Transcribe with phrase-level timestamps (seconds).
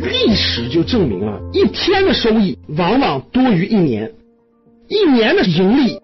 [0.00, 4.12] 历史就证明了，一天的收益往往多于一年，
[4.88, 6.00] 一年的盈利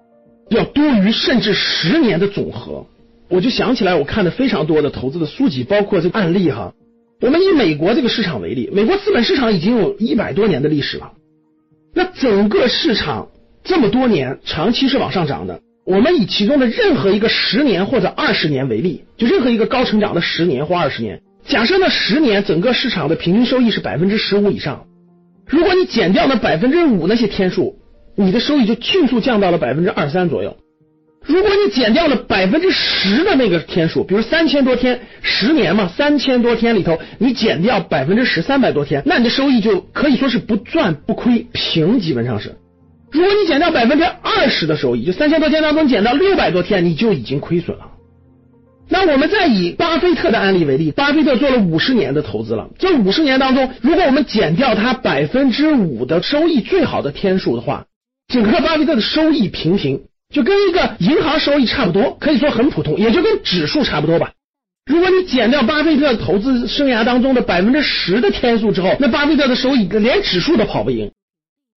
[0.51, 2.87] 要多于甚至十年的总和。
[3.29, 6.75] 我就想起来，我看的非常多的投资的书籍，包括这个案例哈。
[7.21, 11.13] 我们以美国这个市场为例，美国资本市场已经有一百多年的历史了，
[11.95, 13.29] 那整个市场
[13.65, 15.61] 这么多年长期是往上涨的。
[15.87, 21.23] 我们以其中的任何一个十年或者二十年为例，就任何一个高成长的十年或二十年。
[21.49, 24.87] 假设那十年整个市场的平均收益是百分之十五以上，
[25.47, 27.79] 如果你减掉那百分之五那些天数，
[28.17, 30.57] 你的收益就迅速降到了百分之二三左右。
[31.25, 42.57] 如果你减掉了百分之十的那个天数，比如三千多天，十年嘛，三千多天里头你减掉百分之十，三百多天，那你的收益就可以说是不赚不亏，平基本上是。
[43.13, 47.86] 如果你减掉百分之二十的收益，就三千多天当中减到六百多天，你就已经亏损了。
[48.89, 52.69] 那我们再以巴菲特的案例为例，巴菲特做了五十年的投资了。
[52.79, 57.87] 这五十年当中，如果我们减掉他百分之五的收益最好的天数的话，
[58.29, 64.33] 整个巴菲特的收益平平，就跟一个银行收益差不多，可以说很普通，也就跟指数差不多吧。
[64.87, 71.11] 如果你减掉巴菲特投资生涯当中的百分之十的天数之后，那巴菲特的收益连指数都跑不赢。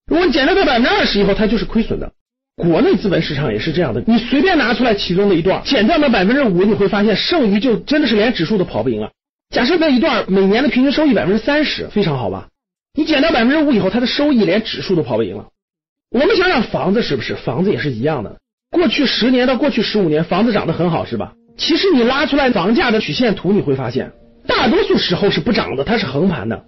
[0.06, 2.12] 如果你减掉他百分之二十以后，他就是亏损的。
[2.60, 9.12] 国内资本市场也是这样的，你随便拿出来其中的一段，减掉那百分之五，你会发现剩余就真的是连指数都跑不赢了。
[9.50, 12.50] 假设那一段每年的平均收益百分之三十，非常好吧？
[12.94, 15.46] 你减掉百分之五以后，它的收益连指数都跑不赢了。
[16.12, 17.36] 我们想想房子是不是？
[17.36, 18.36] 房子也是一样的。
[18.72, 21.32] 过去十年到过去十五年，房子涨得很好，是吧？
[21.58, 24.12] 其实你拉出来房价的曲线图，你会发现，
[24.46, 26.66] 大多数时候是不涨的，它是横盘的，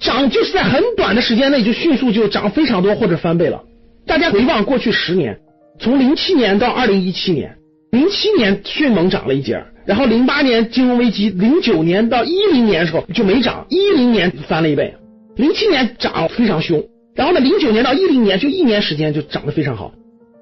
[0.00, 3.62] 涨就是在很短的时间内就迅速就涨非常多或者翻倍了。
[4.10, 5.38] 大家回望过去十年，
[5.78, 7.56] 从零七年到二零一七年，
[7.92, 14.96] 零七年迅猛涨了一截儿，然后零八年金融危机，零九年到一零年的时候就没涨，一零年翻了一倍，
[15.36, 16.82] 零七年涨非常凶，
[17.14, 19.92] 然后呢，零九年到一零年就一年时间就涨得非常好，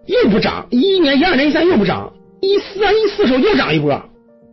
[0.07, 4.03] 又不涨，一一年、一二年、一三又不涨，一三一四时候又涨一波，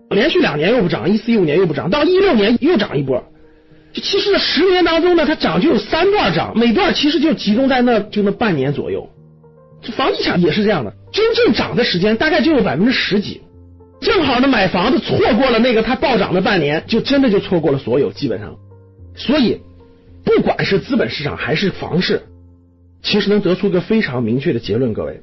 [0.10, 3.24] 连续两年又不涨，一四一五年又不涨，到一六年又涨一波。
[4.02, 9.10] 其实这十年当中呢，它涨就有三段涨，每段其实就集中在那就那半年左右。
[9.82, 13.42] 这房地产也是这样的，真正涨的时间大概就有百分之十几，
[14.02, 18.58] 正好呢买房子错过了那个它暴涨的半年，就真的就错过了所有基本上。
[19.16, 19.62] 所以
[20.24, 22.24] 不管是资本市场还是房市，
[23.02, 25.22] 其实能得出个非常明确的结论，各位，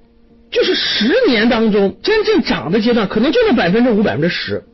[0.51, 4.65] 就是十年当中真正涨的阶段，可能就那百分之五百分之十。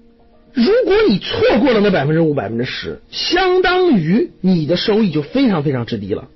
[0.54, 6.28] 如果你错过了那百分之五百分之十，相当于你的收益就非常非常之低了。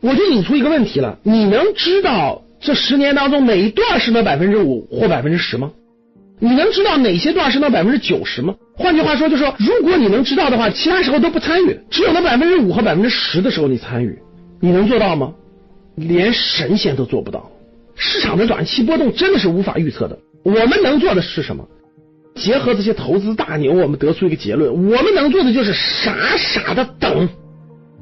[0.00, 5.72] 我就引出一个问题了：你能知道这十年当中哪一段是那百分之五或百分之十吗？
[6.38, 8.56] 你能知道哪些段是那百分之九十吗？
[8.74, 14.18] 换句话说，就说如果你能知道的话，其他时候都不参与，只有那百分之五和百分之十的时候你参与，
[14.60, 15.34] 你能做到吗？
[15.94, 17.50] 连神仙都做不到。
[17.94, 20.18] 市场的短期波动真的是无法预测的。
[20.42, 21.68] 我们能做的是什么？
[22.34, 27.28] 结合这些投资大牛，我们得出一个结论：我们能做的就是傻傻的等，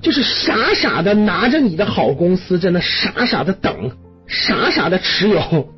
[0.00, 3.92] 就是傻傻的拿着你的好公司，在那傻傻的等，
[4.26, 5.68] 傻傻的持有，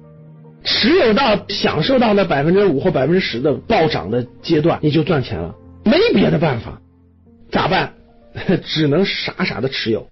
[0.64, 5.54] 持有到享受到那百分之五或百分之十的暴涨的阶段，你就赚钱了。
[5.84, 6.80] 没别的办法，
[7.50, 7.94] 咋办？
[8.64, 10.08] 只能傻傻的持有。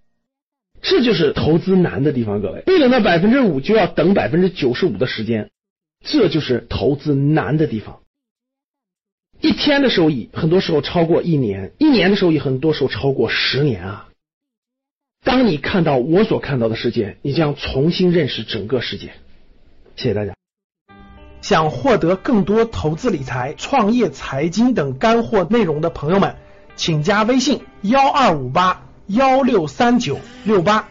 [0.83, 2.63] 这就是投资难的地方，各位。
[2.67, 5.51] 为了那百分之五，就要等百分之九十五的时间，
[6.05, 7.99] 这就是投资难的地方。
[9.41, 14.09] 一天的收益，很多时候超过一年；一年的收益，很多时候超过十年啊！
[15.25, 19.13] 当你看到我所看到的世界，你将重新认识整个世界。
[19.97, 20.35] 谢谢大家。
[21.41, 26.37] 想获得更多投资理财、创业财经等干货内容的朋友们，
[26.77, 30.89] 请加微信幺二五八幺六三九六八。